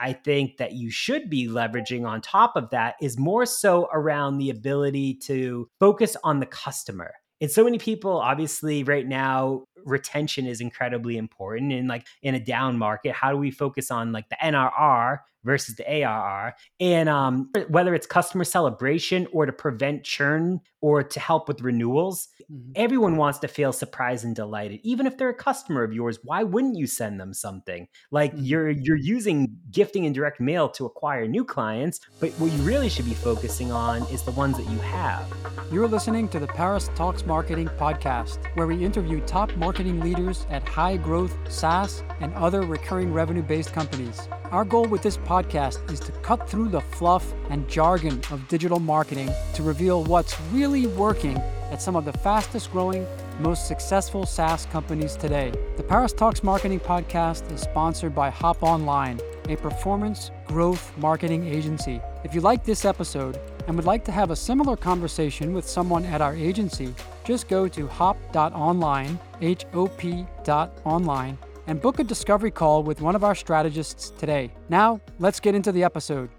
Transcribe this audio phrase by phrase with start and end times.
[0.00, 4.38] I think that you should be leveraging on top of that is more so around
[4.38, 7.12] the ability to focus on the customer.
[7.40, 11.72] And so many people, obviously, right now, retention is incredibly important.
[11.72, 15.76] And like in a down market, how do we focus on like the NRR versus
[15.76, 16.54] the ARR.
[16.78, 22.28] And um, whether it's customer celebration or to prevent churn or to help with renewals,
[22.50, 22.72] mm-hmm.
[22.74, 24.80] everyone wants to feel surprised and delighted.
[24.82, 27.86] Even if they're a customer of yours, why wouldn't you send them something?
[28.10, 28.44] Like mm-hmm.
[28.44, 32.88] you're you're using gifting and direct mail to acquire new clients, but what you really
[32.88, 35.26] should be focusing on is the ones that you have.
[35.70, 40.66] You're listening to the Paris Talks Marketing podcast, where we interview top marketing leaders at
[40.66, 44.28] high growth SaaS and other recurring revenue based companies.
[44.50, 48.80] Our goal with this podcast is to cut through the fluff and jargon of digital
[48.80, 51.36] marketing to reveal what's really working
[51.70, 53.06] at some of the fastest growing,
[53.38, 55.52] most successful SaaS companies today.
[55.76, 62.00] The Paris Talks Marketing Podcast is sponsored by Hop Online, a performance growth marketing agency.
[62.24, 63.38] If you like this episode
[63.68, 67.68] and would like to have a similar conversation with someone at our agency, just go
[67.68, 74.10] to hop.online, H O P.online and book a discovery call with one of our strategists
[74.18, 74.52] today.
[74.68, 76.30] Now, let's get into the episode.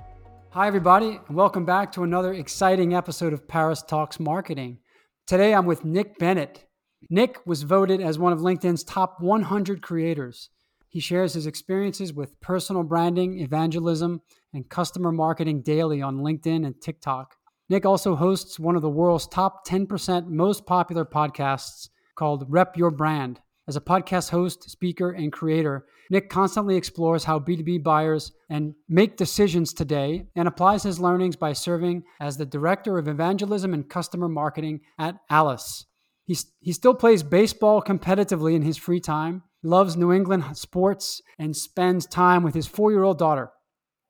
[0.51, 4.79] Hi, everybody, and welcome back to another exciting episode of Paris Talks Marketing.
[5.25, 6.65] Today, I'm with Nick Bennett.
[7.09, 10.49] Nick was voted as one of LinkedIn's top 100 creators.
[10.89, 14.21] He shares his experiences with personal branding, evangelism,
[14.53, 17.35] and customer marketing daily on LinkedIn and TikTok.
[17.69, 22.91] Nick also hosts one of the world's top 10% most popular podcasts called Rep Your
[22.91, 23.39] Brand.
[23.71, 29.15] As a podcast host, speaker, and creator, Nick constantly explores how B2B buyers and make
[29.15, 34.27] decisions today and applies his learnings by serving as the director of evangelism and customer
[34.27, 35.85] marketing at Alyce.
[36.25, 41.55] He, he still plays baseball competitively in his free time, loves New England sports, and
[41.55, 43.51] spends time with his four year old daughter.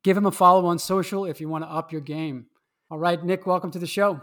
[0.03, 2.47] Give him a follow on social if you want to up your game.
[2.89, 4.21] All right, Nick, welcome to the show.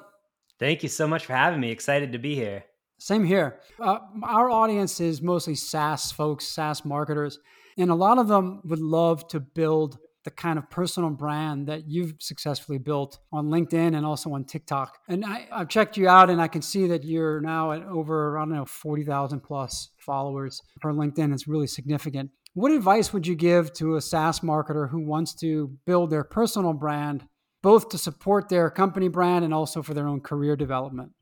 [0.58, 1.70] Thank you so much for having me.
[1.70, 2.64] Excited to be here.
[2.98, 3.60] Same here.
[3.80, 7.38] Uh, our audience is mostly SaaS folks, SaaS marketers,
[7.76, 11.88] and a lot of them would love to build the kind of personal brand that
[11.88, 14.98] you've successfully built on LinkedIn and also on TikTok.
[15.08, 18.36] And I, have checked you out, and I can see that you're now at over
[18.36, 21.32] I don't know forty thousand plus followers for LinkedIn.
[21.32, 22.30] It's really significant.
[22.54, 26.72] What advice would you give to a SaaS marketer who wants to build their personal
[26.72, 27.24] brand,
[27.62, 31.12] both to support their company brand and also for their own career development?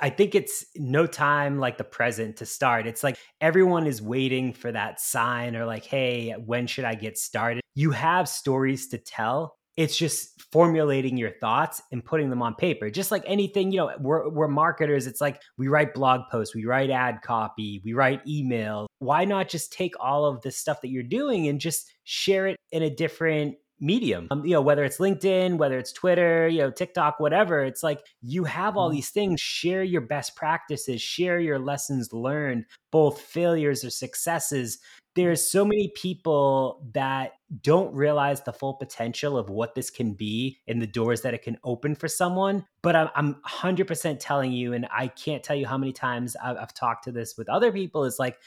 [0.00, 2.86] I think it's no time like the present to start.
[2.86, 7.18] It's like everyone is waiting for that sign or like, hey, when should I get
[7.18, 7.62] started?
[7.74, 9.56] You have stories to tell.
[9.76, 12.88] It's just formulating your thoughts and putting them on paper.
[12.88, 15.06] Just like anything, you know, we're, we're marketers.
[15.06, 18.86] It's like we write blog posts, we write ad copy, we write email.
[19.00, 22.56] Why not just take all of the stuff that you're doing and just share it
[22.72, 26.70] in a different medium um, you know whether it's linkedin whether it's twitter you know
[26.70, 28.96] tiktok whatever it's like you have all mm-hmm.
[28.96, 34.78] these things share your best practices share your lessons learned both failures or successes
[35.16, 37.32] there's so many people that
[37.62, 41.42] don't realize the full potential of what this can be and the doors that it
[41.42, 42.66] can open for someone.
[42.82, 46.58] But I'm, I'm 100% telling you, and I can't tell you how many times I've,
[46.58, 48.38] I've talked to this with other people, is like,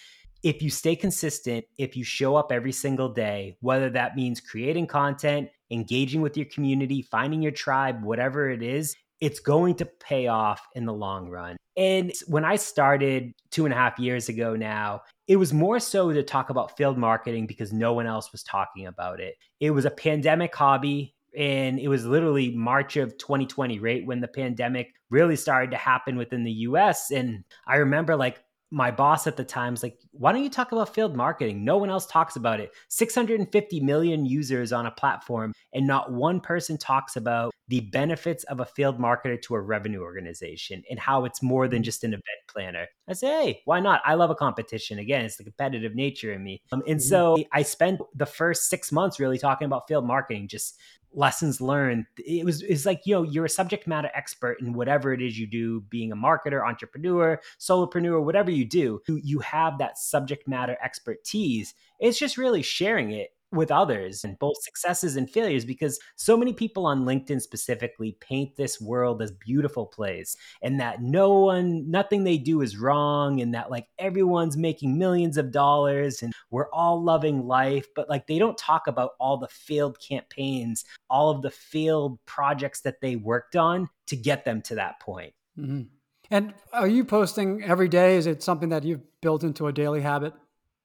[0.44, 4.88] if you stay consistent, if you show up every single day, whether that means creating
[4.88, 10.28] content, engaging with your community, finding your tribe, whatever it is, it's going to pay
[10.28, 11.58] off in the long run.
[11.76, 16.12] And when I started two and a half years ago now, it was more so
[16.12, 19.36] to talk about field marketing because no one else was talking about it.
[19.60, 21.16] It was a pandemic hobby.
[21.38, 24.04] And it was literally March of 2020, right?
[24.04, 27.12] When the pandemic really started to happen within the US.
[27.12, 28.42] And I remember like
[28.72, 31.64] my boss at the time was like, why don't you talk about field marketing?
[31.66, 32.72] No one else talks about it.
[32.90, 38.60] 650 million users on a platform, and not one person talks about the benefits of
[38.60, 42.24] a field marketer to a revenue organization and how it's more than just an event
[42.48, 42.88] planner.
[43.08, 44.02] I say, hey, why not?
[44.06, 45.00] I love a competition.
[45.00, 46.62] Again, it's the competitive nature in me.
[46.72, 47.08] Um, and mm-hmm.
[47.08, 50.80] so I spent the first six months really talking about field marketing, just
[51.14, 55.12] lessons learned it was it's like you know you're a subject matter expert in whatever
[55.12, 59.78] it is you do being a marketer entrepreneur solopreneur whatever you do you, you have
[59.78, 61.74] that subject matter expertise.
[62.00, 66.54] It's just really sharing it with others and both successes and failures because so many
[66.54, 72.24] people on LinkedIn specifically paint this world as beautiful place and that no one nothing
[72.24, 77.04] they do is wrong and that like everyone's making millions of dollars and we're all
[77.04, 81.52] loving life but like they don't talk about all the failed campaigns all of the
[81.52, 85.34] failed projects that they worked on to get them to that point.
[85.58, 85.82] Mm-hmm.
[86.32, 88.16] and are you posting every day?
[88.16, 90.34] Is it something that you've built into a daily habit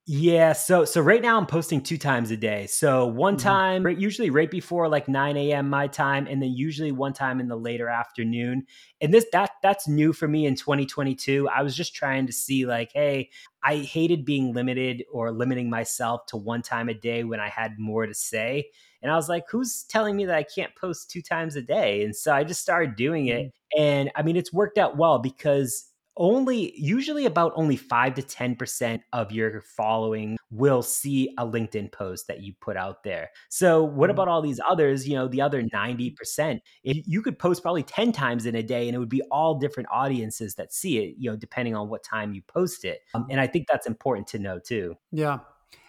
[0.06, 2.67] Yeah, so so right now I'm posting two times a day.
[2.67, 3.39] So one Mm-hmm.
[3.39, 5.71] time, right, usually right before like 9 a.m.
[5.71, 8.67] my time, and then usually one time in the later afternoon.
[9.01, 11.49] And this that that's new for me in 2022.
[11.49, 13.31] I was just trying to see like, hey,
[13.62, 17.79] I hated being limited or limiting myself to one time a day when I had
[17.79, 18.69] more to say.
[19.01, 22.05] And I was like, who's telling me that I can't post two times a day?
[22.05, 23.47] And so I just started doing it.
[23.77, 25.87] And I mean, it's worked out well because
[26.17, 32.29] only usually about only 5 to 10% of your following will see a LinkedIn post
[32.29, 33.31] that you put out there.
[33.51, 34.13] So what Mhm.
[34.13, 36.63] about all these others, you know, the other 90%?
[36.85, 39.59] If you could post probably 10 times in a day and it would be all
[39.59, 43.01] different audiences that see it, you know, depending on what time you post it.
[43.15, 44.97] Um, and I think that's important to know too.
[45.13, 45.41] Yeah.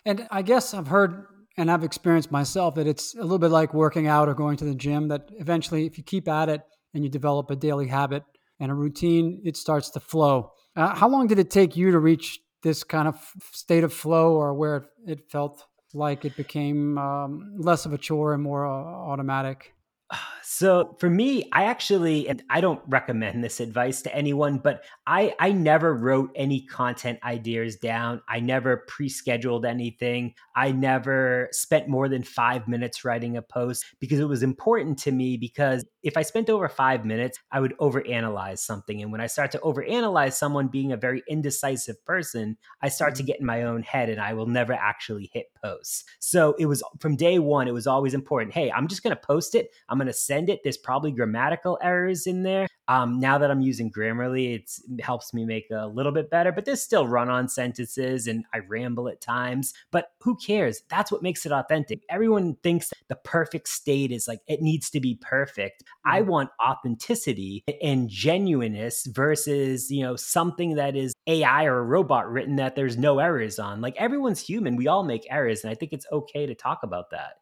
[0.05, 1.27] And I guess I've heard
[1.57, 4.65] and I've experienced myself that it's a little bit like working out or going to
[4.65, 6.61] the gym, that eventually, if you keep at it
[6.93, 8.23] and you develop a daily habit
[8.59, 10.51] and a routine, it starts to flow.
[10.75, 13.15] Uh, how long did it take you to reach this kind of
[13.51, 18.33] state of flow or where it, felt like it became um, less of a chore
[18.33, 19.74] and more uh, automatic?
[20.47, 25.33] So for me, I actually, and I don't recommend this advice to anyone, but I
[25.39, 28.21] I never wrote any content ideas down.
[28.29, 30.33] I never pre-scheduled anything.
[30.55, 35.11] I never spent more than five minutes writing a post because it was important to
[35.11, 35.35] me.
[35.35, 39.51] Because if I spent over five minutes, I would overanalyze something, and when I start
[39.53, 43.27] to overanalyze someone being a very indecisive person, I start to mm-hmm.
[43.27, 46.05] get in my own head, and I will never actually hit posts.
[46.19, 47.67] So it was from day one.
[47.67, 48.53] It was always important.
[48.53, 49.71] Hey, I'm just going to post it.
[49.89, 50.61] I'm going to send it.
[50.63, 52.67] There's probably grammatical errors in there.
[52.87, 56.51] Um, now that I'm using Grammarly, it's, it helps me make a little bit better,
[56.51, 59.73] but there's still run on sentences and I ramble at times.
[59.91, 60.81] But who cares?
[60.89, 62.03] That's what makes it authentic.
[62.09, 65.83] Everyone thinks the perfect state is like it needs to be perfect.
[66.05, 72.29] I want authenticity and genuineness versus, you know, something that is AI or a robot
[72.29, 73.81] written that there's no errors on.
[73.81, 74.75] Like everyone's human.
[74.75, 75.63] We all make errors.
[75.63, 77.37] And I think it's okay to talk about that.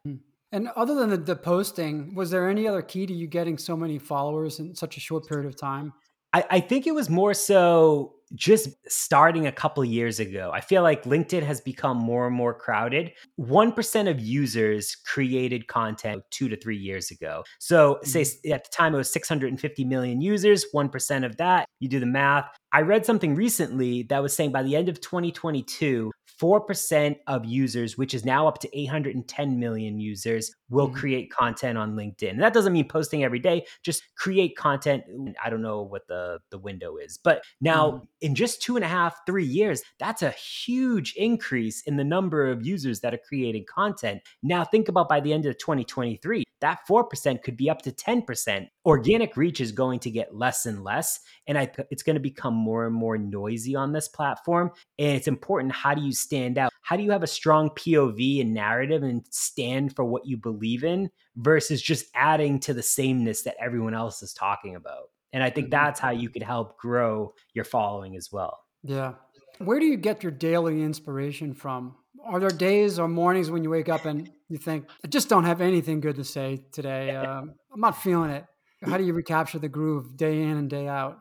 [0.53, 3.75] And other than the, the posting, was there any other key to you getting so
[3.75, 5.93] many followers in such a short period of time?
[6.31, 10.51] I, I think it was more so just starting a couple years ago.
[10.53, 13.13] I feel like LinkedIn has become more and more crowded.
[13.39, 17.43] 1% of users created content two to three years ago.
[17.59, 18.53] So, say mm-hmm.
[18.53, 22.45] at the time it was 650 million users, 1% of that, you do the math.
[22.71, 26.11] I read something recently that was saying by the end of 2022,
[26.41, 30.95] 4% of users, which is now up to 810 million users, will Mhm.
[30.95, 32.31] create content on LinkedIn.
[32.31, 35.03] And that doesn't mean posting every day, just create content.
[35.43, 37.17] I don't know what the, the window is.
[37.23, 38.07] But now, Mhm.
[38.21, 42.49] in just two and a half, three years, that's a huge increase in the number
[42.49, 44.21] of users that are creating content.
[44.41, 48.69] Now, think about by the end of 2023, that 4% could be up to 10%.
[48.85, 51.19] Organic reach is going to get less and less.
[51.45, 54.71] And I, it's going to become more and more noisy on this platform.
[54.97, 56.71] And it's important how do you stand out?
[56.81, 60.62] How do you have a strong POV and narrative and stand for what you believe
[60.63, 65.09] in versus just adding to the sameness that everyone else is talking about?
[65.33, 65.71] And I think Mhm.
[65.71, 68.59] that's how you could help grow your following as well.
[68.83, 69.15] Yeah.
[69.59, 71.95] Where do you get your daily inspiration from?
[72.25, 75.43] Are there days or mornings when you wake up and you think, I just don't
[75.45, 77.15] have anything good to say today?
[77.15, 78.45] Um, I'm not feeling it.
[78.85, 81.17] How do you recapture the groove day in and day out?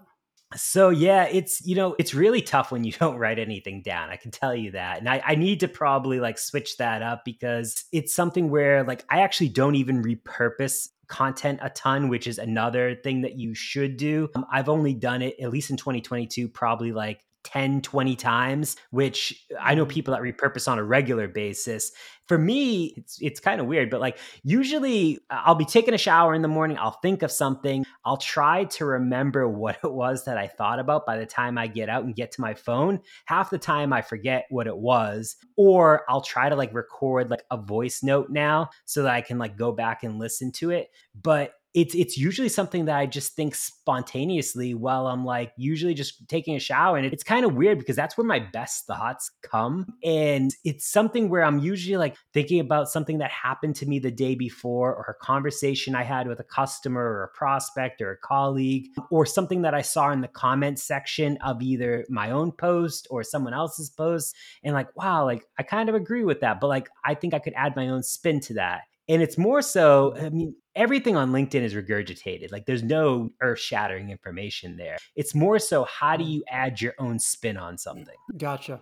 [0.57, 4.11] So yeah, it's you know it's really tough when you don't write anything down.
[4.11, 7.25] I can tell you that, and I, I need to probably like switch that up
[7.25, 12.39] because it's something where like I actually don't even repurpose content a ton, which is
[12.39, 14.29] another thing that you should do.
[14.35, 19.47] Um, I've only done it at least in 2022, probably like 10, 20 times, which
[19.61, 19.91] I know Mhm.
[19.91, 21.93] people that repurpose on a regular basis.
[22.29, 26.35] For me, it's it's kind of weird, but like usually I'll be taking a shower
[26.35, 30.39] in the morning, I'll think of something, I'll try to remember what it was that
[30.39, 33.01] I thought about by the time I get out and get to my phone.
[33.27, 37.45] Half the time I forget what it was, or I'll try to like record like
[37.51, 40.91] a voice note now so that I can like go back and listen to it.
[41.21, 46.29] But it's it's usually something that I just think spontaneously while I'm like usually just
[46.29, 49.87] taking a shower and it's kind of weird because that's where my best thoughts come
[50.05, 54.11] and it's something where I'm usually like thinking about something that happened to me the
[54.11, 58.19] day before or a conversation I had with a customer or a prospect or a
[58.19, 63.07] colleague or something that I saw in the comment section of either my own post
[63.11, 66.69] or someone else's post and like wow like I kind of agree with that but
[66.69, 70.15] like I think I could add my own spin to that and it's more so,
[70.17, 72.53] I mean, everything on LinkedIn is regurgitated.
[72.53, 74.97] Like there's no earth shattering information there.
[75.17, 76.31] It's more so, how do mm.
[76.31, 78.15] you add your own spin on something?
[78.37, 78.81] Gotcha.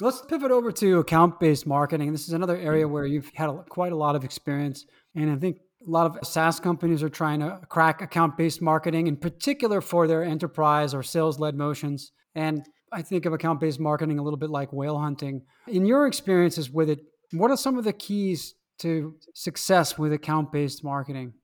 [0.00, 2.10] Let's pivot over to account based marketing.
[2.12, 2.90] This is another area mm.
[2.90, 4.86] where you've had a, quite a lot of experience.
[5.14, 9.06] And I think a lot of SaaS companies are trying to crack account based marketing,
[9.06, 12.12] in particular for their enterprise or sales led motions.
[12.34, 15.42] And I think of account based marketing a little bit like whale hunting.
[15.68, 17.00] In your experiences with it,
[17.32, 21.34] what are some of the keys to success with account based marketing?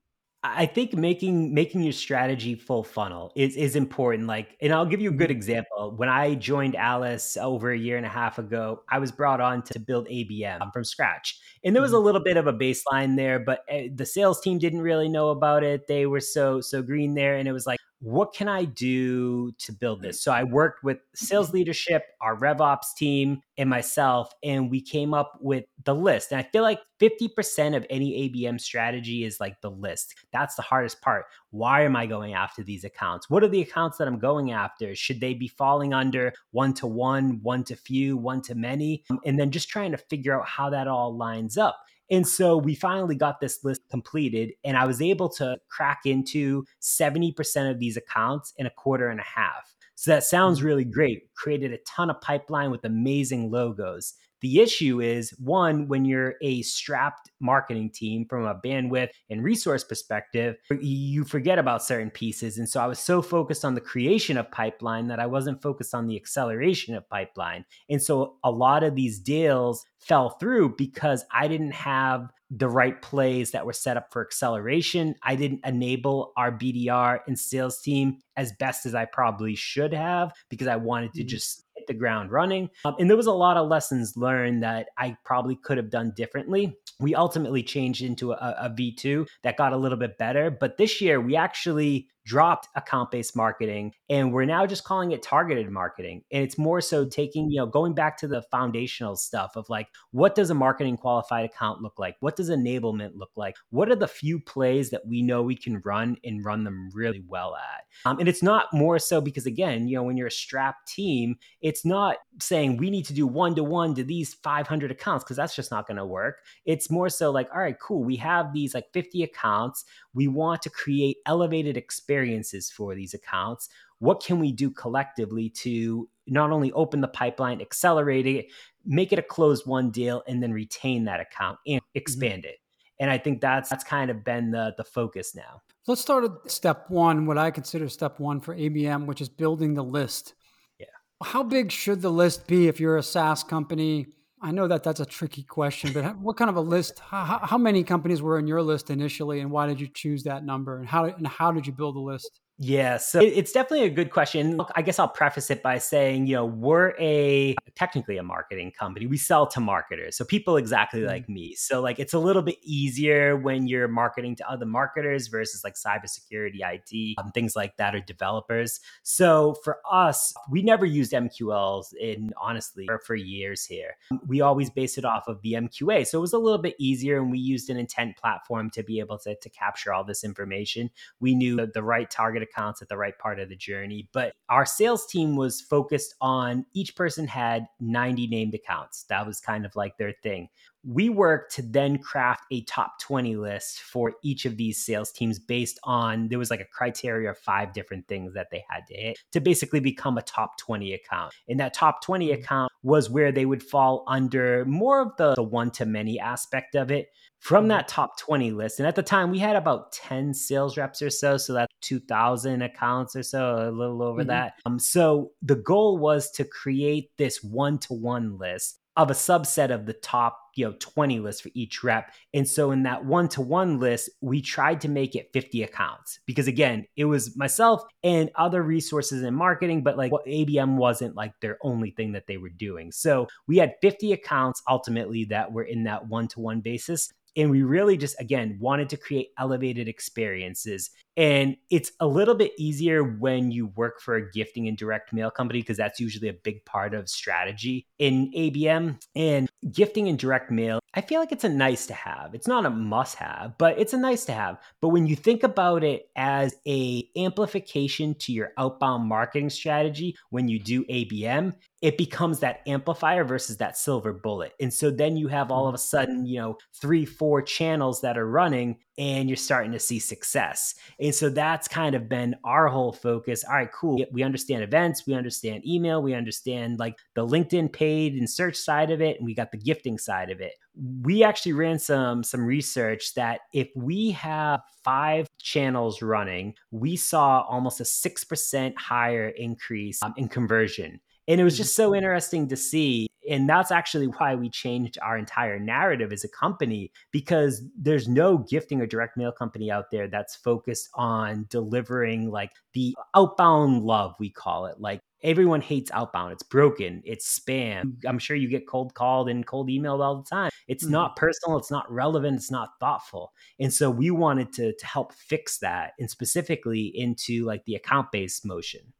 [0.43, 4.27] I think making making your strategy full funnel is is important.
[4.27, 5.37] Like, and I'll give you a good mm-hmm.
[5.37, 5.93] example.
[5.97, 9.63] When I joined Alyce over a year and a half ago, I was brought on
[9.63, 12.05] to build ABM from scratch, and there was a mm-hmm.
[12.05, 15.63] little bit of a baseline there, but eh, the sales team didn't really know about
[15.63, 15.87] it.
[15.87, 19.71] They were so so green there, and it was like, what can I do to
[19.71, 20.21] build this?
[20.21, 21.25] So I worked with mm-hmm.
[21.25, 26.31] sales leadership, our RevOps team, and myself, and we came up with the list.
[26.31, 30.15] And I feel like 50% of any ABM strategy is like the list.
[30.31, 31.25] That's the hardest part.
[31.49, 33.29] Why am I going after these accounts?
[33.29, 34.95] What are the accounts that I'm going after?
[34.95, 39.03] Should they be falling under one to one, one to few, one to many?
[39.09, 41.79] Um, and then just trying to figure out how that all lines up.
[42.09, 46.65] And so we finally got this list completed, and I was able to crack into
[46.81, 49.75] 70% of these accounts in a quarter and a half.
[49.95, 50.67] So that sounds mm-hmm.
[50.67, 51.33] really great.
[51.33, 54.13] Created a ton of pipeline with amazing logos.
[54.41, 59.83] The issue is one, when you're a strapped marketing team from a bandwidth and resource
[59.83, 62.57] perspective, you forget about certain pieces.
[62.57, 65.93] And so I was so focused on the creation of pipeline that I wasn't focused
[65.93, 67.65] on the acceleration of pipeline.
[67.89, 73.01] And so a lot of these deals fell through because I didn't have the right
[73.01, 75.15] plays that were set up for acceleration.
[75.23, 80.31] I didn't enable our BDR and sales team as best as I probably should have
[80.49, 81.27] because I wanted to mm-hmm.
[81.27, 82.69] just the ground running.
[82.85, 86.13] Um, and there was a lot of lessons learned that I probably could have done
[86.15, 86.77] differently.
[86.99, 90.49] We ultimately changed into a a V2 that got a little bit better.
[90.49, 95.23] But this year, we actually dropped account based marketing and we're now just calling it
[95.23, 96.21] targeted marketing.
[96.31, 99.87] And it's more so taking, you know, going back to the foundational stuff of like,
[100.11, 102.17] what does a marketing qualified account look like?
[102.19, 103.55] What does enablement look like?
[103.69, 107.23] What are the few plays that we know we can run and run them really
[107.25, 107.85] well at?
[108.05, 111.37] Um, and it's not more so because, again, you know, when you're a strapped team,
[111.61, 115.37] it's not saying we need to do one to one to these 500 accounts because
[115.37, 116.39] that's just not going to work.
[116.65, 118.03] It's more so like, all right, cool.
[118.03, 119.85] We have these like 50 accounts.
[120.13, 121.77] We want to create elevated
[122.17, 123.69] experiences for these accounts.
[123.99, 128.47] What can we do collectively to not only open the pipeline, accelerate it,
[128.85, 131.97] make it a closed one deal, and then retain that account and mm-hmm.
[131.97, 132.49] expand mm-hmm.
[132.49, 132.57] it?
[132.99, 135.61] And I think that's that's kind of been the the focus now.
[135.85, 139.75] Let's start at step one, what I consider step one for ABM, which is building
[139.75, 140.33] the list.
[140.79, 140.87] Yeah.
[141.23, 144.07] How big should the list be if you're a SaaS company?
[144.41, 146.99] I know that that's a tricky question, but what kind of a list?
[146.99, 150.45] How, how, many companies were in your list initially, and why did you choose that
[150.45, 150.77] number?
[150.77, 152.39] And how and how did you build the list?
[152.59, 154.57] Yeah, so it's definitely a good question.
[154.57, 158.71] Look, I guess I'll preface it by saying, you know, we're a technically a marketing
[158.71, 159.05] company.
[159.05, 161.09] We sell to marketers, so people exactly mm-hmm.
[161.09, 161.53] like me.
[161.53, 165.75] So like it's a little bit easier when you're marketing to other marketers versus like
[165.75, 168.79] cybersecurity, IT, um, things like that, or developers.
[169.03, 173.97] So for us, we never used MQLs in honestly for, for years here.
[174.25, 177.19] We always base it off of the MQA, so it was a little bit easier,
[177.19, 180.89] and we used an intent platform to be able to to capture all this information.
[181.19, 184.09] We knew the right target accounts at the right part of the journey.
[184.13, 189.03] But our sales team was focused on each person had 90 named accounts.
[189.09, 190.49] That was kind of like their thing.
[190.83, 195.37] We worked to then craft a top 20 list for each of these sales teams
[195.37, 198.93] based on there was like a criteria of five different things that they had to
[198.93, 201.33] hit to basically become a top 20 account.
[201.49, 202.41] And that top 20 mm-hmm.
[202.41, 206.75] account was where they would fall under more of the, the one to many aspect
[206.75, 207.69] of it from mm-hmm.
[207.69, 208.79] that top 20 list.
[208.79, 211.37] And at the time, we had about 10 sales reps or so.
[211.37, 214.29] So that's 2,000 accounts or so, a little over mm-hmm.
[214.29, 214.53] that.
[214.65, 219.69] Um, so the goal was to create this one to one list of a subset
[219.69, 223.79] of the top you know 20 lists for each rep and so in that one-to-one
[223.79, 228.63] list we tried to make it 50 accounts because again it was myself and other
[228.63, 232.91] resources in marketing but like abm wasn't like their only thing that they were doing
[232.91, 237.97] so we had 50 accounts ultimately that were in that one-to-one basis and we really
[237.97, 240.89] just, again, wanted to create elevated experiences.
[241.17, 245.31] And it's a little bit easier when you work for a gifting and direct mail
[245.31, 249.01] company because that's usually a big part of strategy in ABM.
[249.15, 252.35] And gifting and direct mail, I feel like it's a nice to have.
[252.35, 254.57] It's not a must have, but it's a nice to have.
[254.79, 260.47] But when you think about it as a amplification to your outbound marketing strategy when
[260.47, 264.53] you do ABM, it becomes that amplifier versus that silver bullet.
[264.59, 265.69] And so then you have all hmm.
[265.69, 269.79] of a sudden, you know, three, four channels that are running and you're starting to
[269.79, 270.75] see success.
[270.99, 273.43] And so that's kind of been our whole focus.
[273.43, 274.03] All right, cool.
[274.11, 278.91] We understand events, we understand email, we understand like the LinkedIn paid and search side
[278.91, 280.53] of it, and we got the gifting side of it.
[281.01, 287.41] We actually ran some some research that if we have five channels running, we saw
[287.41, 291.57] almost a 6% higher increase um, in conversion And it was Mhm.
[291.57, 293.07] just so interesting to see.
[293.29, 298.37] And that's actually why we changed our entire narrative as a company because there's no
[298.37, 304.15] gifting or direct mail company out there that's focused on delivering like the outbound love,
[304.19, 304.79] we call it.
[304.79, 306.31] Like everyone hates outbound.
[306.31, 307.01] It's broken.
[307.03, 307.97] It's spam.
[308.05, 310.51] I'm sure you get cold called and cold emailed all the time.
[310.69, 310.91] It's Mhm.
[310.91, 311.57] not personal.
[311.57, 312.37] It's not relevant.
[312.37, 313.33] It's not thoughtful.
[313.59, 318.11] And so we wanted to, to help fix that and specifically into like the account
[318.13, 318.93] based motion.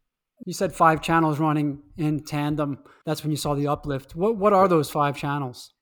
[0.45, 2.79] You said five channels running in tandem.
[3.05, 4.15] That's when you saw the uplift.
[4.15, 5.73] What what are those five channels?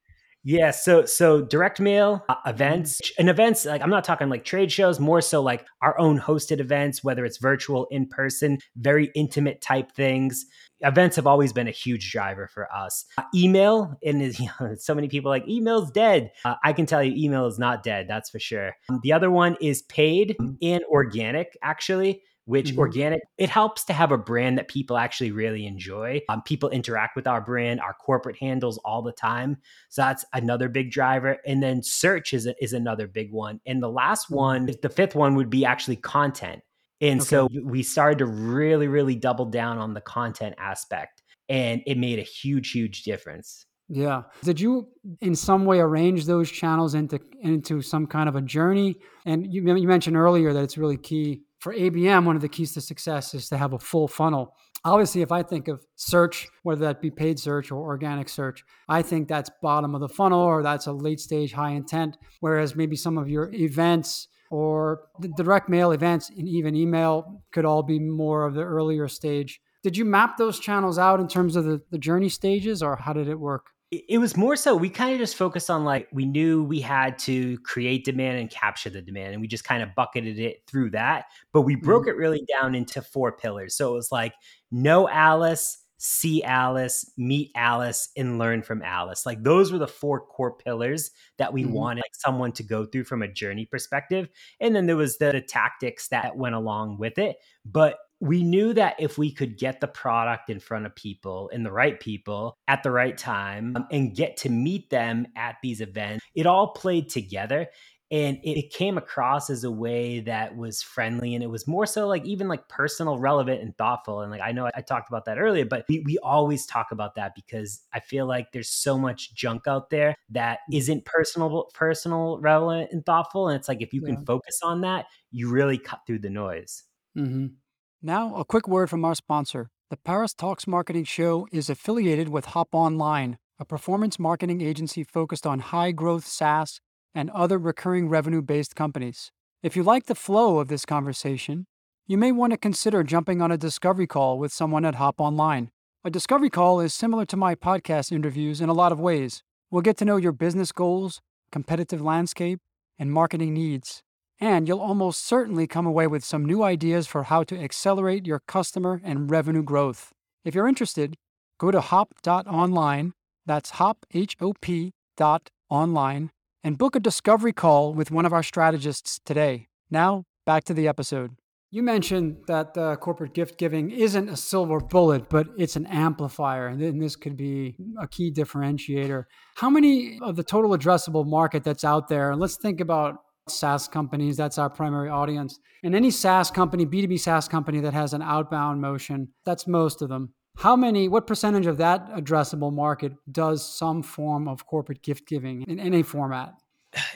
[0.47, 4.71] Yeah, so so direct mail, uh, events, and events like I'm not talking like trade
[4.71, 9.59] shows, more so like our own hosted events, whether it's virtual, in person, very intimate
[9.61, 10.45] type things.
[10.81, 13.05] Events have always been a huge driver for us.
[13.17, 16.29] Uh, email, and you know, so many people are like email's dead.
[16.45, 18.05] Uh, I can tell you, email is not dead.
[18.07, 18.75] That's for sure.
[18.87, 22.77] Um, the other one is paid and organic, actually which Mhm.
[22.77, 27.15] organic it helps to have a brand that people actually really enjoy um, people interact
[27.15, 29.57] with our brand our corporate handles all the time
[29.89, 33.81] so that's another big driver and then search is, a, is another big one and
[33.81, 36.61] the last one the fifth one would be actually content
[37.01, 37.27] and Okay.
[37.27, 42.19] so we started to really really double down on the content aspect and it made
[42.19, 44.23] a huge huge difference Yeah.
[44.43, 44.87] Did you
[45.21, 48.95] in some way arrange those channels into into some kind of a journey?
[49.27, 52.25] And you, you mentioned earlier that it's really key for ABM.
[52.25, 54.55] One of the keys to success is to have a full funnel.
[54.83, 59.01] Obviously, if I think of search, whether that be paid search or organic search, I
[59.01, 62.19] think that's bottom of the funnel or that's a late stage high intent.
[62.39, 67.81] Whereas maybe some of your events or direct mail events and even email could all
[67.81, 69.59] be more of the earlier stage.
[69.81, 73.13] Did you map those channels out in terms of the, the journey stages or how
[73.13, 73.71] did it work?
[74.09, 77.17] It was more so we kind of just focused on like we knew we had
[77.19, 80.89] to create demand and capture the demand and we just kind of bucketed it through
[80.91, 83.75] that but we broke it really down into four pillars.
[83.75, 84.33] So it was like
[84.71, 89.25] know alyce see alyce meet alyce and learn from alyce.
[89.25, 91.69] Like those were the four core pillars that we Mhm.
[91.71, 94.27] wanted someone to go through from a journey perspective
[94.59, 98.73] and then there was the, the tactics that went along with it but we knew
[98.73, 102.57] that if we could get the product in front of people and the right people
[102.67, 106.73] at the right time um, and get to meet them at these events, it all
[106.73, 107.67] played together.
[108.11, 111.87] And it, it came across as a way that was friendly and it was more
[111.87, 114.21] so like even like personal, relevant, and thoughtful.
[114.21, 116.91] And like I know I, I talked about that earlier, but we, we always talk
[116.91, 121.65] about that because I feel like there's so much junk out there that isn't personal,
[121.73, 123.49] personal, relevant, and thoughtful.
[123.49, 124.15] And it's like if you Yeah.
[124.15, 126.83] can focus on that, you really cut through the noise.
[127.15, 127.57] hmm
[128.05, 129.71] Now, a quick word from our sponsor.
[129.89, 135.47] The Paris Talks Marketing Show is affiliated with Hop Online, a performance marketing agency focused
[135.47, 136.81] on high growth SaaS
[137.15, 139.31] and other recurring revenue based companies.
[139.63, 141.65] If you like the flow of this conversation,
[142.05, 145.71] you may want to consider jumping on a discovery call with someone at Hop Online.
[146.03, 149.41] A discovery call is similar to my podcast interviews in a lot of ways.
[149.71, 152.59] We'll get to know your business goals, competitive landscape,
[152.99, 154.03] and marketing needs.
[154.39, 158.41] And you'll almost certainly come away with some new ideas for how to accelerate your
[158.47, 160.11] customer and revenue growth.
[160.43, 161.15] If you're interested,
[161.57, 163.13] go to hop.online,
[163.45, 166.31] that's hop, H O P dot online,
[166.63, 169.67] and book a discovery call with one of our strategists today.
[169.89, 171.31] Now, back to the episode.
[171.71, 176.67] You mentioned that uh, corporate gift giving isn't a silver bullet, but it's an amplifier,
[176.67, 179.23] and this could be a key differentiator.
[179.55, 182.31] How many of the total addressable market that's out there?
[182.31, 184.37] and Let's think about SaaS companies.
[184.37, 185.59] That's our primary audience.
[185.83, 190.09] And any SaaS company, B2B SaaS company that has an outbound motion, that's most of
[190.09, 190.33] them.
[190.57, 195.63] How many, what percentage of that addressable market does some form of corporate gift giving
[195.63, 196.53] in any format?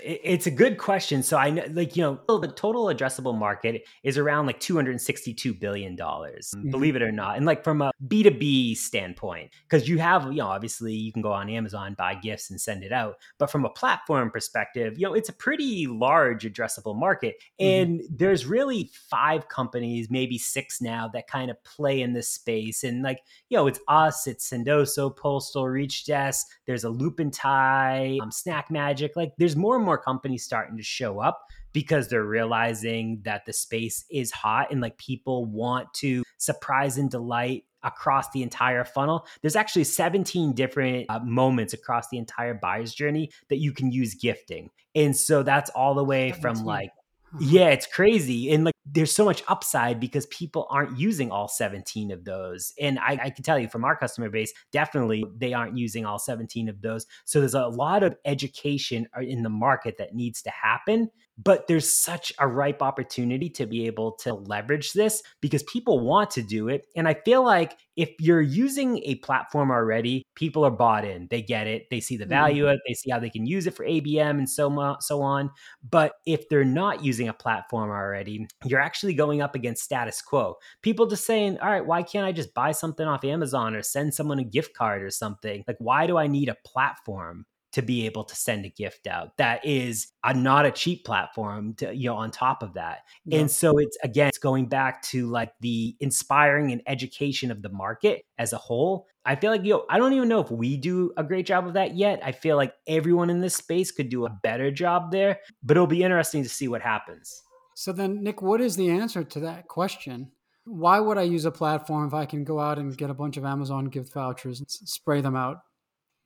[0.03, 1.23] It- It's a good question.
[1.23, 4.99] So I know, like you know, the total addressable market is around like two hundred
[5.01, 6.53] sixty-two billion dollars.
[6.55, 6.71] Mhm.
[6.71, 10.25] Believe it or not, and like from a B two B standpoint, because you have,
[10.31, 13.15] you know, obviously you can go on Amazon, buy gifts, and send it out.
[13.37, 17.81] But from a platform perspective, you know, it's a pretty large addressable market, Mhm.
[17.81, 22.83] and there's really five companies, maybe six now, that kind of play in this space.
[22.83, 26.43] And like, you know, it's us, it's Sendoso, Postal, Reachdesk.
[26.65, 29.15] There's a Loop and Tie, um, Snack Magic.
[29.15, 33.53] Like, there's more and more companies starting to show up because they're realizing that the
[33.53, 39.25] space is hot and like people want to surprise and delight across the entire funnel.
[39.41, 44.15] There's actually 17 different uh, moments across the entire buyer's journey that you can use
[44.15, 44.69] gifting.
[44.95, 46.91] And so that's all the way from like.
[47.39, 48.51] Yeah, it's crazy.
[48.51, 52.73] And like there's so much upside because people aren't using all 17 of those.
[52.79, 56.19] And I, I can tell you from our customer base, definitely they aren't using all
[56.19, 57.05] 17 of those.
[57.25, 61.09] So there's a lot of education uh, in the market that needs to happen
[61.41, 66.31] but there's such a ripe opportunity to be able to leverage this because people want
[66.31, 66.85] to do it.
[66.97, 71.27] And I feel like if you're using a platform already, people are bought in.
[71.29, 71.83] They get it.
[71.89, 72.71] They see the value mm-hmm.
[72.71, 72.81] of it.
[72.87, 75.49] They see how they can use it for ABM and so, so on.
[75.89, 80.55] But if they're not using a platform already, you're actually going up against status quo.
[80.81, 84.13] People just saying, all right, why can't I just buy something off Amazon or send
[84.13, 85.63] someone a gift card or something?
[85.67, 87.45] Like, why do I need a platform?
[87.71, 91.73] To be able to send a gift out that is a, not a cheap platform
[91.75, 92.99] to you know on top of that.
[93.25, 93.39] Yeah.
[93.39, 97.69] and so it's again it's going back to like the inspiring and education of the
[97.69, 99.07] market as a whole.
[99.25, 101.67] I feel like you know, i don't even know if we do a great job
[101.67, 102.19] of that yet.
[102.23, 105.87] I feel like everyone in this space could do a better job there but it'll
[105.87, 107.43] be interesting to see what happens.
[107.75, 110.31] So then nick what is the answer to that question?
[110.65, 113.37] Why would i use a platform if i can go out and get a bunch
[113.37, 115.61] of amazon gift vouchers and spray them out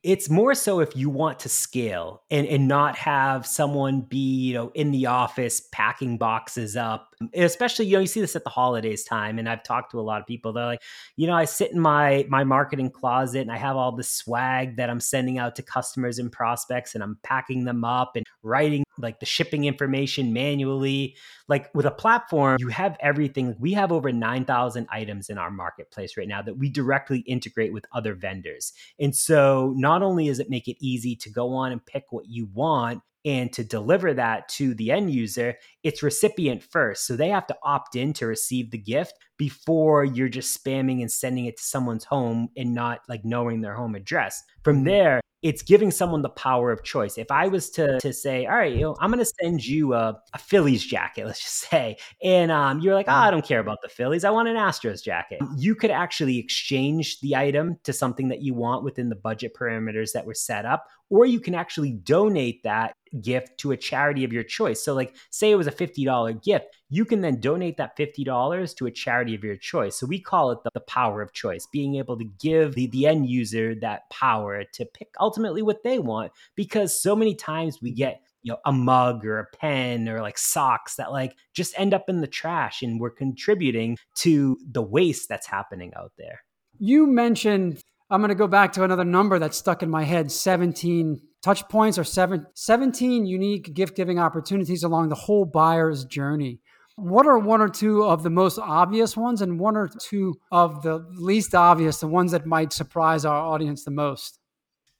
[0.04, 4.54] it's more so if you want to scale and, and not have someone be you
[4.54, 8.50] know in the office packing boxes up especially you know you see this at the
[8.50, 10.52] holidays time and i've talked to a lot of people.
[10.52, 10.82] They're like
[11.16, 14.76] you know i sit in my my marketing closet and i have all the swag
[14.76, 18.84] that i'm sending out to customers and prospects and i'm packing them up and writing
[18.98, 21.16] like the shipping information manually.
[21.48, 23.56] Like with a platform you have everything.
[23.58, 27.84] We have over 9000 items in our marketplace right now that we directly integrate with
[27.92, 28.72] other vendors.
[28.98, 32.26] And so not only does it make it easy to go on and pick what
[32.26, 37.06] you want and to deliver that to the end user, it's recipient first.
[37.06, 41.10] So they have to opt in to receive the gift before you're just spamming and
[41.10, 44.42] sending it to someone's home and not like knowing their home address.
[44.62, 44.86] From mm-hmm.
[44.86, 47.18] there, it's giving someone the power of choice.
[47.18, 49.92] If I was to to say, all right, you know, I'm going to send you
[49.92, 53.60] a, a, Phillies jacket, let's just say, and um, you're like, oh, I don't care
[53.60, 54.24] about the Phillies.
[54.24, 55.40] I want an Astros jacket.
[55.58, 60.12] You could actually exchange the item to something that you want within the budget parameters
[60.12, 64.32] that were set up, or you can actually donate that gift to a charity of
[64.32, 64.82] your choice.
[64.82, 68.86] So, like, say it was a $50 gift, you can then donate that $50 to
[68.86, 69.96] a charity of your choice.
[69.96, 73.06] So, we call it the, the power of choice, being able to give the, the
[73.06, 76.32] end user that power to pick ultimately what they want.
[76.54, 80.38] Because so many times we get you know a mug or a pen or like
[80.38, 85.28] socks that like just end up in the trash and we're contributing to the waste
[85.28, 86.44] that's happening out there
[86.78, 90.30] you mentioned I'm going to go back to another number that's stuck in my head
[90.30, 96.60] 17 touch points or seven, 17 unique gift giving opportunities along the whole buyer's journey.
[96.96, 100.82] What are one or two of the most obvious ones, and one or two of
[100.82, 104.38] the least obvious, the ones that might surprise our audience the most?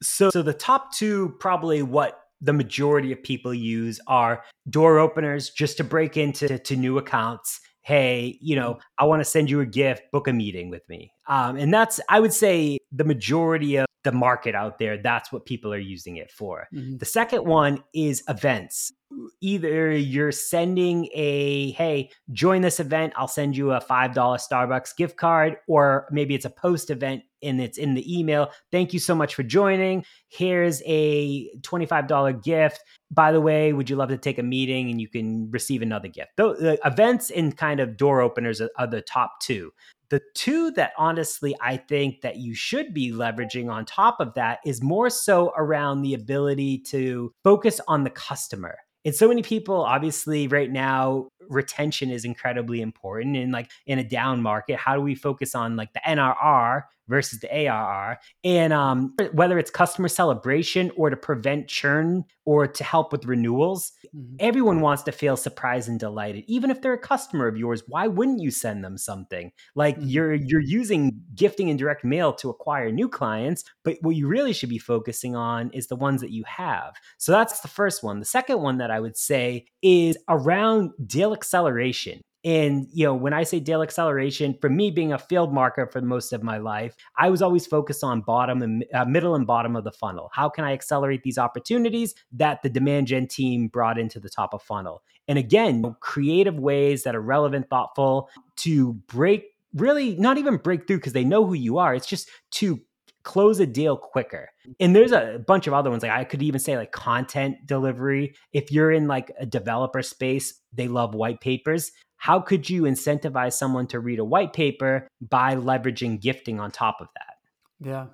[0.01, 5.49] So, so the top two, probably what the majority of people use, are door openers
[5.49, 9.61] just to break into to new accounts hey, you know, I want to send you
[9.61, 11.13] a gift, book a meeting with me.
[11.27, 15.45] Um, and that's, I would say, the majority of the market out there, that's what
[15.45, 16.67] people are using it for.
[16.73, 16.97] Mm-hmm.
[16.97, 18.93] The second one is events.
[19.41, 25.17] Either you're sending a, hey, join this event, I'll send you a $5 Starbucks gift
[25.17, 28.51] card, or maybe it's a post event and it's in the email.
[28.71, 30.05] Thank you so much for joining.
[30.29, 32.83] Here's a $25 gift.
[33.11, 36.07] By the way, would you love to take a meeting and you can receive another
[36.07, 36.31] gift?
[36.37, 39.71] The, events and kind of door openers are, are the top two.
[40.09, 44.59] The two that honestly I think that you should be leveraging on top of that
[44.65, 48.77] is more so around the ability to focus on the customer.
[49.05, 53.37] And so many people, obviously, right now, retention is incredibly important.
[53.37, 57.39] And like in a down market, how do we focus on like the NRR versus
[57.39, 58.19] the ARR.
[58.43, 63.91] And um, whether it's customer celebration or to prevent churn or to help with renewals,
[64.15, 64.35] mm-hmm.
[64.39, 66.43] everyone wants to feel surprised and delighted.
[66.47, 69.51] Even if they're a customer of yours, why wouldn't you send them something?
[69.75, 70.07] Like mm-hmm.
[70.07, 74.53] you're you're using gifting and direct mail to acquire new clients, but what you really
[74.53, 76.95] should be focusing on is the ones that you have.
[77.17, 78.19] So that's the first one.
[78.19, 82.21] The second one that I would say is around deal acceleration.
[82.45, 85.99] And, you know, when I say deal acceleration, for me being a field marker for
[85.99, 89.75] most of my life, I was always focused on bottom and uh, middle and bottom
[89.75, 90.29] of the funnel.
[90.31, 94.53] How can I accelerate these opportunities that the demand gen team brought into the top
[94.53, 95.01] of funnel?
[95.27, 100.97] And again, creative ways that are relevant, thoughtful to break, really not even break through
[100.97, 101.95] because they know who you are.
[101.95, 102.79] It's just to
[103.23, 104.49] close a deal quicker.
[104.79, 106.03] And there's a bunch of other ones.
[106.03, 108.35] Like I could even say like content delivery.
[108.53, 111.91] If you're in like a developer space, they love white papers
[112.25, 116.97] how could you incentivize someone to read a white paper by leveraging gifting on top
[116.99, 117.35] of that?
[117.79, 118.07] Yeah.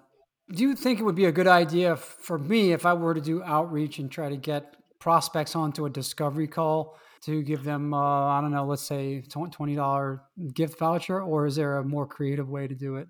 [0.54, 3.21] Do you think it would be a good idea for me if I were to
[3.21, 8.38] do outreach and try to get prospects onto a discovery call to give them, uh,
[8.38, 10.19] I don't know, let's say $20
[10.54, 13.08] gift voucher, or is there a more creative way to do it?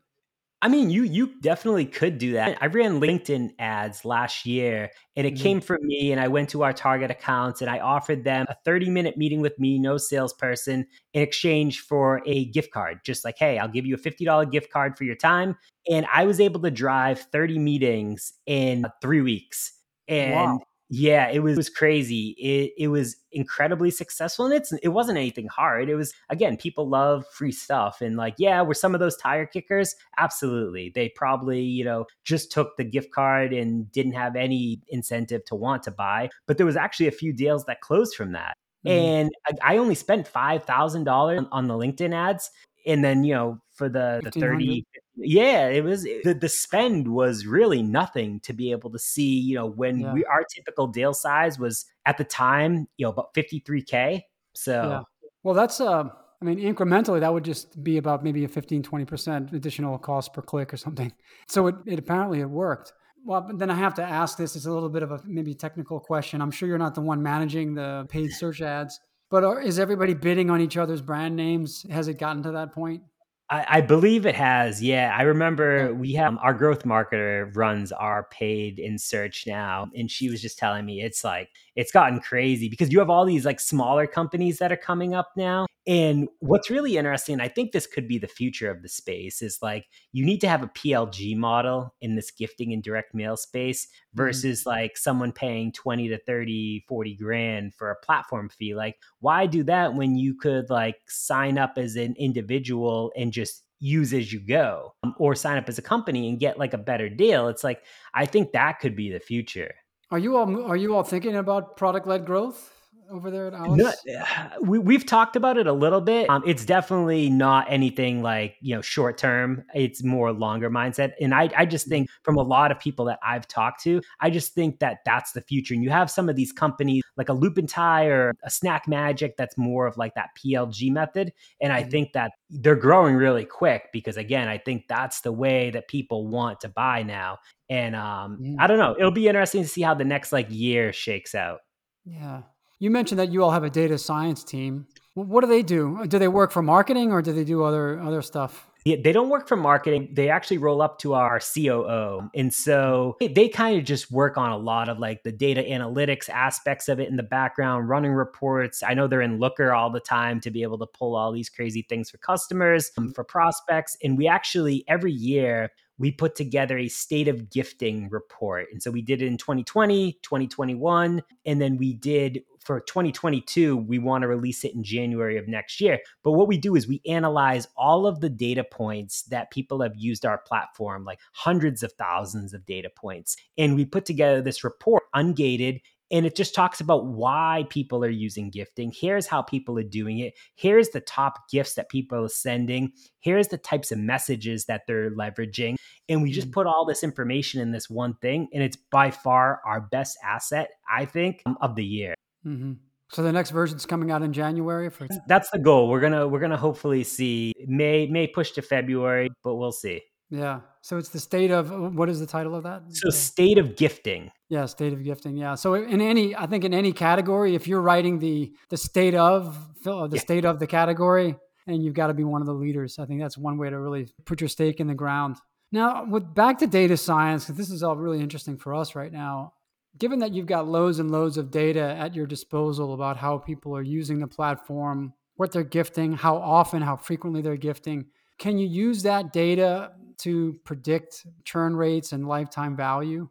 [0.63, 2.57] I mean, you you definitely could do that.
[2.61, 5.43] I ran LinkedIn ads last year and it mm-hmm.
[5.43, 8.55] came from me and I went to our target accounts and I offered them a
[8.67, 12.99] 30-minute meeting with me, no salesperson, in exchange for a gift card.
[13.03, 15.57] Just like, "Hey, I'll give you a $50 gift card for your time."
[15.89, 19.73] And I was able to drive 30 meetings in 3 weeks.
[20.07, 20.59] And wow.
[20.93, 22.35] Yeah, it was, it was crazy.
[22.37, 25.89] It it was incredibly successful, and it's it wasn't anything hard.
[25.89, 29.45] It was again, people love free stuff, and like, yeah, were some of those tire
[29.45, 29.95] kickers?
[30.17, 35.45] Absolutely, they probably you know just took the gift card and didn't have any incentive
[35.45, 36.29] to want to buy.
[36.45, 38.57] But there was actually a few deals that closed from that.
[38.85, 38.89] Mm-hmm.
[38.89, 42.51] And I, I only spent five thousand dollars on the LinkedIn ads,
[42.85, 44.83] and then you know for the the 30
[45.15, 49.55] yeah it was the, the spend was really nothing to be able to see you
[49.55, 50.13] know when yeah.
[50.13, 54.21] we our typical deal size was at the time you know about 53k
[54.53, 55.01] so yeah.
[55.43, 56.09] well that's uh
[56.41, 60.41] I mean, incrementally, that would just be about maybe a 15, 20% additional cost per
[60.41, 61.13] click or something.
[61.47, 62.93] So it, it apparently it worked.
[63.25, 64.55] Well, then I have to ask this.
[64.55, 66.41] It's a little bit of a maybe technical question.
[66.41, 70.13] I'm sure you're not the one managing the paid search ads, but are, is everybody
[70.13, 71.85] bidding on each other's brand names?
[71.91, 73.03] Has it gotten to that point?
[73.51, 74.81] I, I believe it has.
[74.81, 79.89] Yeah, I remember we have um, our growth marketer runs our paid in search now,
[79.93, 83.25] and she was just telling me it's like it's gotten crazy because you have all
[83.25, 87.71] these like smaller companies that are coming up now, and what's really interesting, I think
[87.71, 90.67] this could be the future of the space, is like you need to have a
[90.67, 94.17] PLG model in this gifting and direct mail space mm-hmm.
[94.17, 94.69] versus mm-hmm.
[94.69, 98.75] like someone paying 20 to 30, 40 grand for a platform fee.
[98.75, 103.63] Like, why do that when you could like sign up as an individual and just
[103.79, 106.77] use as you go um, or sign up as a company and get like a
[106.77, 107.47] better deal?
[107.47, 109.73] It's like, I think that could be the future.
[110.11, 112.80] Are you all are you all thinking about product led growth?
[113.11, 113.97] Over there at Alyce?
[114.05, 114.21] No,
[114.61, 116.29] we, we've talked about it a little bit.
[116.29, 119.65] Um, it's definitely not anything like, you know, short term.
[119.75, 121.11] It's more longer mindset.
[121.19, 124.29] And I, I just think from a lot of people that I've talked to, I
[124.29, 125.73] just think that that's the future.
[125.73, 128.87] And you have some of these companies like a Loop and Tie or a Snack
[128.87, 131.33] Magic that's more of like that PLG method.
[131.59, 131.91] And I mm-hmm.
[131.91, 136.27] think that they're growing really quick because, again, I think that's the way that people
[136.27, 137.39] want to buy now.
[137.69, 138.55] And um, yeah.
[138.59, 138.95] I don't know.
[138.97, 141.59] It'll be interesting to see how the next like year shakes out.
[142.05, 142.43] Yeah.
[142.81, 144.87] You mentioned that you all have a data science team.
[145.13, 146.03] What do they do?
[146.07, 148.67] Do they work for marketing or do they do other other stuff?
[148.85, 150.09] Yeah, they don't work for marketing.
[150.13, 152.31] They actually roll up to our COO.
[152.33, 156.27] And so they kind of just work on a lot of like the data analytics
[156.27, 158.81] aspects of it in the background, running reports.
[158.81, 161.49] I know they're in Looker all the time to be able to pull all these
[161.49, 163.95] crazy things for customers, um, for prospects.
[164.03, 165.69] And we actually, every year,
[166.01, 168.67] we put together a state of gifting report.
[168.71, 173.99] And so we did it in 2020, 2021, and then we did for 2022, we
[173.99, 175.99] want to release it in January of next year.
[176.23, 179.95] But what we do is we analyze all of the data points that people have
[179.95, 183.35] used our platform, like hundreds of thousands of data points.
[183.57, 188.09] And we put together this report, ungated, and it just talks about why people are
[188.09, 188.91] using gifting.
[188.91, 190.33] Here's how people are doing it.
[190.55, 192.91] Here's the top gifts that people are sending.
[193.19, 195.75] Here's the types of messages that they're leveraging.
[196.09, 196.53] And we just mm.
[196.53, 198.49] put all this information in this one thing.
[198.53, 202.13] And it's by far our best asset, I think, of the year.
[202.45, 202.73] Mm-hmm.
[203.11, 204.89] So the next version's coming out in January.
[204.89, 205.89] For that's the goal.
[205.89, 210.01] We're gonna we're gonna hopefully see may may push to February, but we'll see.
[210.31, 210.61] Yeah.
[210.81, 212.83] So it's the state of uh, what is the title of that?
[212.89, 214.31] So state of gifting.
[214.49, 215.35] Yeah, state of gifting.
[215.37, 215.55] Yeah.
[215.55, 219.57] So in any, I think in any category, if you're writing the the state of
[219.83, 220.19] the yeah.
[220.19, 221.35] state of the category,
[221.67, 222.97] and you've got to be one of the leaders.
[222.97, 225.35] I think that's one way to really put your stake in the ground.
[225.71, 229.11] Now, with back to data science, because this is all really interesting for us right
[229.11, 229.53] now
[229.97, 233.75] given that you've got loads and loads of data at your disposal about how people
[233.75, 238.05] are using the platform, what they're gifting, how often, how frequently they're gifting,
[238.37, 239.91] can you use that data
[240.21, 243.29] to predict churn rates and lifetime value?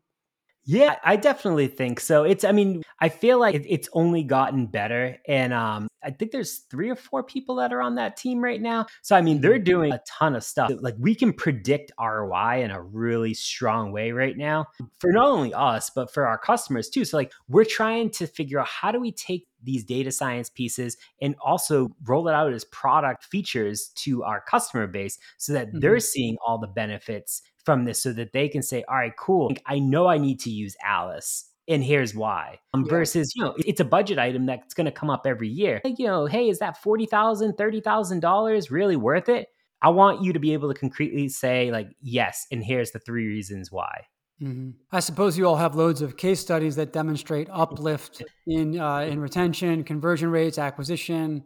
[0.71, 2.23] Yeah, I definitely think so.
[2.23, 5.17] It's, I mean, I feel like it's only gotten better.
[5.27, 8.63] And um, I think there's three or four people that are on that team right
[8.63, 8.87] now.
[9.03, 9.65] So, I mean, they're mm-hmm.
[9.65, 10.71] doing a ton of stuff.
[10.81, 14.67] Like, we can predict ROI in a really strong way right now
[15.01, 17.05] for not only us, but for our customers too.
[17.05, 20.97] So, like, we're trying to figure out how do we take these data science pieces
[21.21, 25.81] and also roll it out as product features to our customer base so that mm-hmm.
[25.81, 29.53] they're seeing all the benefits from this so that they can say, all right, cool.
[29.67, 31.47] I know I need to use Alyce.
[31.69, 32.59] And here's why.
[32.75, 32.91] Um, yeah.
[32.91, 35.81] Versus, you know, it's a budget item that's going to come up every year.
[35.85, 39.49] Like, you know, hey, is that $40,000, $30,000 really worth it?
[39.83, 43.27] I want you to be able to concretely say, like, yes, and here's the three
[43.27, 44.07] reasons why.
[44.43, 44.71] Mm-hmm.
[44.91, 49.21] I suppose you all have loads of case studies that demonstrate uplift in uh, in
[49.21, 51.45] retention, conversion rates, acquisition,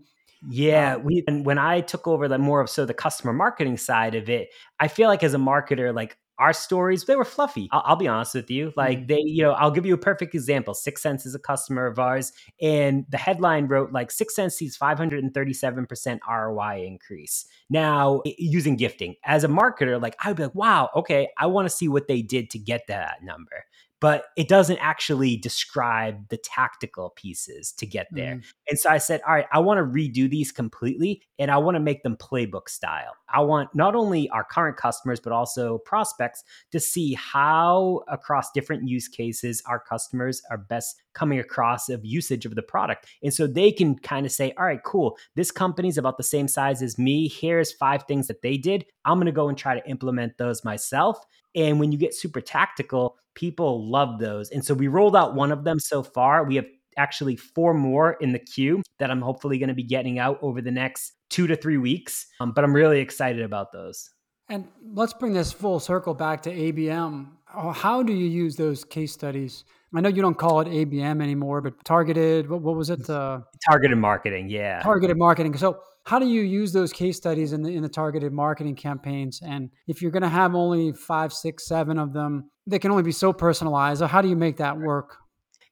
[0.49, 3.79] Yeah, um, we and when I took over the more of so the customer marketing
[3.79, 7.69] side of it, I feel like as a marketer, like our stories they were fluffy.
[7.71, 9.07] I'll, I'll, be honest with you like mm-hmm.
[9.07, 12.33] they you know i'll give you a perfect example 6sense is a customer of ours
[12.61, 17.47] and the headline wrote like 6sense sees 537% roi increase.
[17.71, 21.75] Now using gifting as a marketer like i'd be like wow okay i want to
[21.75, 23.65] see what they did to get that number
[24.01, 28.37] but it doesn't actually describe the tactical pieces to get there.
[28.37, 28.45] Mm.
[28.69, 31.77] And so I said, all right, I want to redo these completely and I want
[31.77, 33.15] to make them playbook style.
[33.33, 38.89] I want not only our current customers, but also prospects to see how across different
[38.89, 43.07] use cases our customers are best coming across of usage of the product.
[43.22, 46.48] And so they can kind of say, all right, cool, this company's about the same
[46.48, 47.29] size as me.
[47.29, 48.85] Here's five things that they did.
[49.05, 51.18] I'm going to go and try to implement those myself.
[51.55, 54.50] And when you get super tactical, people love those.
[54.50, 56.44] And so we rolled out one of them so far.
[56.44, 60.18] We have actually four more in the queue that I'm hopefully going to be getting
[60.18, 62.27] out over the next two to three weeks.
[62.40, 64.11] Um, but I'm really excited about those.
[64.48, 67.29] And let's bring this full circle back to ABM.
[67.46, 69.64] How do you use those case studies?
[69.95, 73.09] I know you don't call it ABM anymore, but targeted, what, what was it?
[73.09, 74.81] Uh, targeted marketing, yeah.
[74.81, 75.57] Targeted marketing.
[75.57, 79.41] So how do you use those case studies in the in the targeted marketing campaigns?
[79.45, 83.03] And if you're going to have only five, six, seven of them, they can only
[83.03, 84.01] be so personalized.
[84.01, 85.19] So how do you make that work?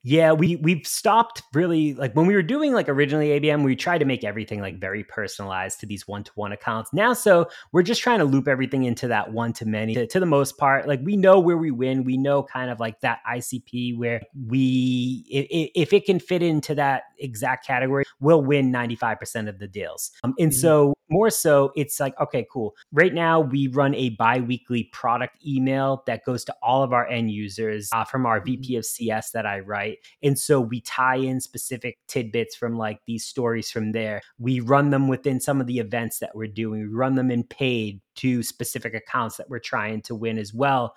[0.04, 3.98] Yeah, we we've stopped really like when we were doing like originally ABM, we tried
[3.98, 6.92] to make everything like very personalized to these one to one accounts.
[6.92, 9.94] Now, so we're just trying to loop everything into that one to many.
[10.06, 12.02] To, the most part, like we know where we win.
[12.02, 16.74] We know kind of like that ICP where we if, if it can fit into
[16.74, 20.10] that exact category, we'll win ninety five percent of the deals.
[20.24, 20.58] Um, and mm-hmm.
[20.58, 22.74] so more so, it's like, okay, cool.
[22.90, 27.06] Right now, we run a bi weekly product email that goes to all of our
[27.06, 28.78] end users uh, from our VP mm-hmm.
[28.78, 29.91] of CS that I write.
[30.22, 34.22] And so we tie in specific tidbits from like these stories from there.
[34.38, 37.44] We run them within some of the events that we're doing, we run them in
[37.44, 40.94] paid to specific accounts that we're trying to win as well.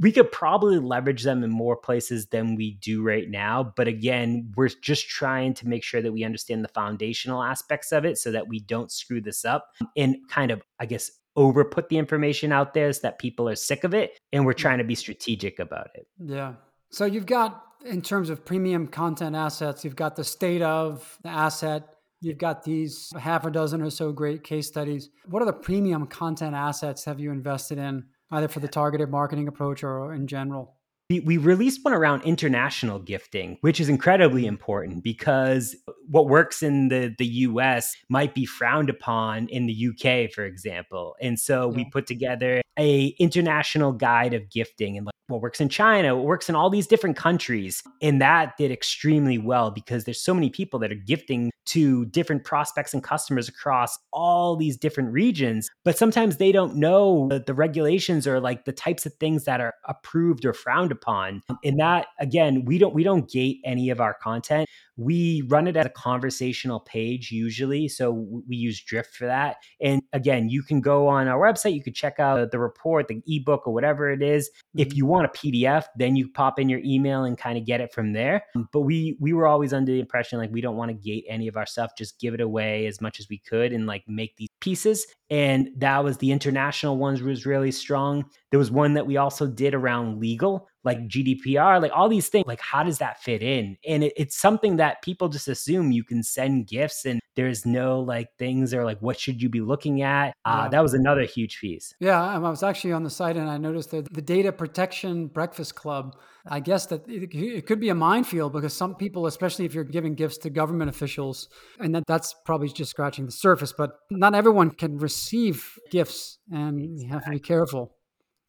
[0.00, 3.72] We could probably leverage them in more places than we do right now.
[3.76, 8.04] But again, we're just trying to make sure that we understand the foundational aspects of
[8.04, 11.88] it so that we don't screw this up and kind of, I guess, over put
[11.88, 14.18] the information out there so that people are sick of it.
[14.32, 14.58] And we're mm.
[14.58, 16.06] trying to be strategic about it.
[16.18, 16.54] Yeah.
[16.90, 21.28] So you've got, in terms of premium content assets, you've got the state of the
[21.28, 21.88] asset
[22.20, 25.10] You've got these half a dozen or so great case studies.
[25.26, 29.46] What are the premium content assets have you invested in, either for the targeted marketing
[29.46, 30.74] approach or in general?
[31.10, 35.74] we released one around international gifting, which is incredibly important because
[36.06, 41.16] what works in the, the US might be frowned upon in the UK, for example.
[41.18, 41.76] And so yeah.
[41.76, 46.24] we put together a international guide of gifting and like what works in China, what
[46.24, 47.82] works in all these different countries.
[48.00, 52.44] And that did extremely well because there's so many people that are gifting to different
[52.44, 55.68] prospects and customers across all these different regions.
[55.84, 59.60] But sometimes they don't know the, the regulations or like the types of things that
[59.60, 61.42] are approved or frowned upon.
[61.62, 64.66] And that again, we don't we don't gate any of our content.
[64.98, 67.88] We run it as a conversational page usually.
[67.88, 69.56] So we use Drift for that.
[69.80, 73.22] And again, you can go on our website, you could check out the report, the
[73.26, 74.50] ebook, or whatever it is.
[74.76, 74.96] If mm-hmm.
[74.96, 77.92] you want a PDF, then you pop in your email and kind of get it
[77.92, 78.42] from there.
[78.72, 81.48] But we we were always under the impression like we don't want to gate any
[81.48, 84.36] of our stuff, just give it away as much as we could and like make
[84.36, 85.06] these pieces.
[85.30, 88.24] And that was the international ones was really strong.
[88.50, 92.46] There was one that we also did around legal, like GDPR, like all these things.
[92.46, 93.76] Like, how does that fit in?
[93.86, 98.00] And it, it's something that people just assume you can send gifts and there's no
[98.00, 100.28] like things or like what should you be looking at.
[100.46, 100.68] Uh, yeah.
[100.70, 101.94] That was another huge piece.
[102.00, 105.74] Yeah, I was actually on the site and I noticed that the Data Protection Breakfast
[105.74, 106.16] Club.
[106.50, 109.84] I guess that it, it could be a minefield because some people, especially if you're
[109.84, 114.34] giving gifts to government officials, and that, that's probably just scratching the surface, but not
[114.34, 117.97] everyone can receive gifts and you have to be careful.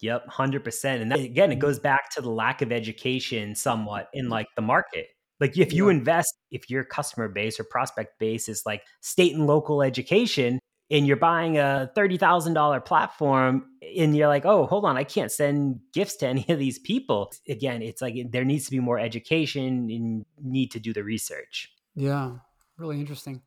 [0.00, 1.02] Yep, 100%.
[1.02, 4.30] And that, again, it goes back to the lack of education somewhat in mm.
[4.30, 5.08] like the market.
[5.40, 5.96] Like if you yeah.
[5.96, 10.58] invest, if your customer base or prospect base is like state and local education,
[10.90, 13.64] and you're buying a $30,000 platform
[13.96, 17.32] and you're like, oh, hold on, I can't send gifts to any of these people.
[17.48, 21.72] Again, it's like there needs to be more education and need to do the research.
[21.94, 22.32] Yeah,
[22.76, 23.42] really interesting.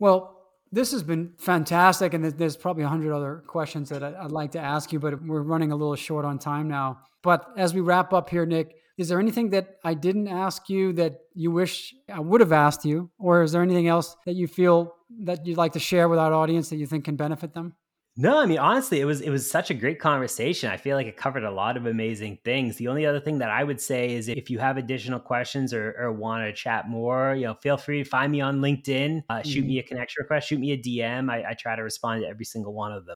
[0.00, 0.37] Well,
[0.70, 4.58] this has been fantastic, and there's probably a hundred other questions that I'd like to
[4.58, 7.00] ask you, but we're running a little short on time now.
[7.22, 10.92] But as we wrap up here, Nick, is there anything that I didn't ask you
[10.94, 14.46] that you wish I would have asked you, or is there anything else that you
[14.46, 17.74] feel that you'd like to share with our audience that you think can benefit them?
[18.20, 20.72] No, I mean honestly, it was it was such a great conversation.
[20.72, 22.74] I feel like it covered a lot of amazing things.
[22.76, 25.94] The only other thing that I would say is if you have additional questions or,
[25.96, 29.22] or want to chat more, you know, feel free to find me on LinkedIn.
[29.30, 29.68] Uh, shoot mm-hmm.
[29.68, 31.30] me a connection request, shoot me a DM.
[31.30, 33.14] I, I try to respond to every single one of them.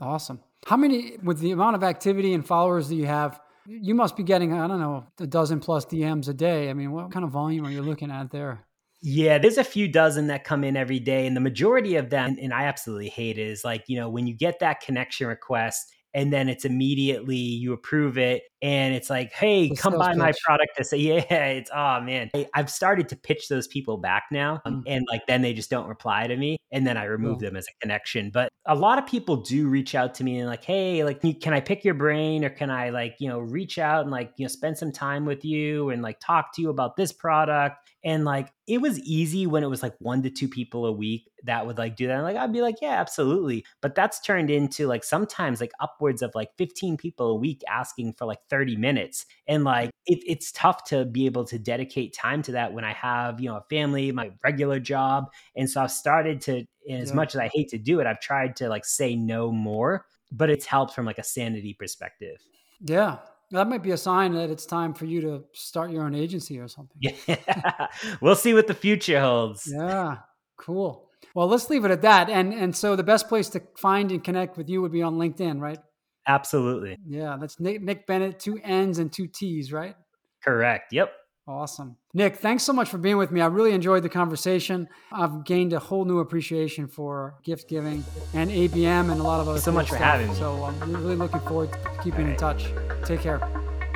[0.00, 0.40] Awesome.
[0.64, 3.38] How many with the amount of activity and followers that you have?
[3.66, 6.70] You must be getting I don't know a dozen plus DMs a day.
[6.70, 8.64] I mean, what kind of volume are you looking at there?
[9.02, 12.36] Yeah, there's a few dozen that come in every day, and the majority of them,
[12.40, 15.92] and I absolutely hate it, is like, you know, when you get that connection request
[16.14, 20.18] and then it's immediately you approve it and it's like hey the come buy pitch.
[20.18, 23.96] my product to say yeah it's oh man I, have started to pitch those people
[23.96, 24.82] back now um, mm.
[24.86, 27.42] and like then they just don't reply to me and then i remove mm.
[27.42, 30.48] them as a connection but a lot of people do reach out to me and
[30.48, 33.78] like hey like can i pick your brain or can i like you know reach
[33.78, 36.70] out and like you know spend some time with you and like talk to you
[36.70, 40.48] about this product and like it was easy when it was like one to two
[40.48, 42.14] people a week that would like do that.
[42.14, 43.64] And like I'd be like, yeah, absolutely.
[43.80, 48.14] But that's turned into like sometimes like upwards of like 15 people a week asking
[48.14, 49.26] for like 30 minutes.
[49.46, 52.92] And like it, it's tough to be able to dedicate time to that when I
[52.92, 55.30] have, you know, a family, my regular job.
[55.56, 57.14] And so I've started to, as yeah.
[57.14, 60.48] much as I hate to do it, I've tried to like say no more, but
[60.48, 62.38] it's helped from like a sanity perspective.
[62.80, 63.18] Yeah,
[63.50, 66.58] that might be a sign that it's time for you to start your own agency
[66.58, 66.96] or something.
[67.00, 67.86] Yeah.
[68.20, 69.68] we'll see what the future holds.
[69.70, 70.18] Yeah.
[70.58, 71.08] Cool.
[71.34, 72.28] Well, let's leave it at that.
[72.30, 75.14] And and so the best place to find and connect with you would be on
[75.14, 75.78] LinkedIn, right?
[76.26, 76.96] Absolutely.
[77.06, 79.96] Yeah, that's Nick, Nick Bennett, two N's and two T's, right?
[80.44, 80.92] Correct.
[80.92, 81.12] Yep.
[81.46, 81.96] Awesome.
[82.14, 83.40] Nick, thanks so much for being with me.
[83.40, 84.88] I really enjoyed the conversation.
[85.12, 89.48] I've gained a whole new appreciation for gift giving and ABM and a lot of
[89.48, 89.98] other So much stuff.
[89.98, 90.34] for having me.
[90.34, 92.32] So I'm really looking forward to keeping right.
[92.32, 92.66] in touch.
[93.04, 93.38] Take care.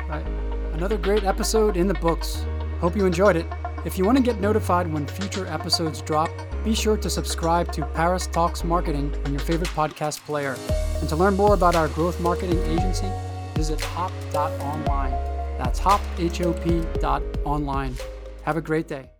[0.09, 0.23] Bye.
[0.73, 2.45] Another great episode in the books.
[2.81, 3.47] Hope you enjoyed it.
[3.85, 6.29] If you want to get notified when future episodes drop,
[6.63, 10.57] be sure to subscribe to Paris Talks Marketing on your favorite podcast player.
[10.99, 13.09] And to learn more about our growth marketing agency,
[13.55, 15.34] visit hop.online.
[15.57, 17.95] That's hop, H-O-P dot online.
[18.43, 19.14] Have a great day.